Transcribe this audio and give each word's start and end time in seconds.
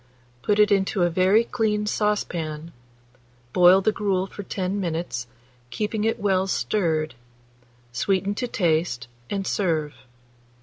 Put 0.41 0.57
it 0.57 0.71
into 0.71 1.03
a 1.03 1.11
very 1.11 1.43
clean 1.43 1.85
saucepan; 1.85 2.71
boil 3.53 3.81
the 3.81 3.91
gruel 3.91 4.25
for 4.25 4.41
10 4.41 4.79
minutes, 4.79 5.27
keeping 5.69 6.05
it 6.05 6.19
well 6.19 6.47
stirred; 6.47 7.13
sweeten 7.91 8.33
to 8.33 8.47
taste, 8.47 9.07
and 9.29 9.45
serve. 9.45 9.93